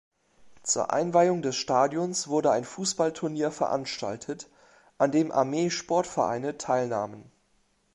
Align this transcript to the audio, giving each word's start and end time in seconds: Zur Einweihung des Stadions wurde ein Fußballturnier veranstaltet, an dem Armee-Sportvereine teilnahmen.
Zur 0.63 0.91
Einweihung 0.91 1.43
des 1.43 1.55
Stadions 1.55 2.27
wurde 2.27 2.49
ein 2.49 2.63
Fußballturnier 2.65 3.51
veranstaltet, 3.51 4.49
an 4.97 5.11
dem 5.11 5.31
Armee-Sportvereine 5.31 6.57
teilnahmen. 6.57 7.31